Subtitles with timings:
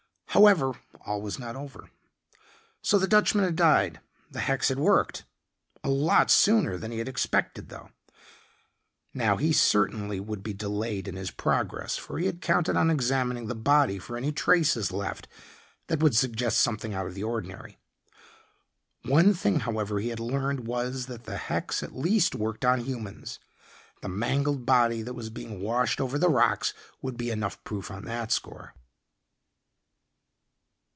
[0.33, 0.71] However,
[1.05, 1.89] all was not over.
[2.81, 3.99] So the Dutchman had died;
[4.31, 5.25] the hex had worked
[5.83, 7.89] a lot sooner than he had expected though.
[9.13, 13.47] Now he certainly would be delayed in his progress, for he had counted on examining
[13.47, 15.27] the body for any traces left
[15.87, 17.77] that would suggest something out of the ordinary.
[19.03, 23.39] One thing, however, he had learned was that the hex at least worked on humans.
[24.01, 28.05] The mangled body that was being washed over the rocks would be enough proof on
[28.05, 28.75] that score.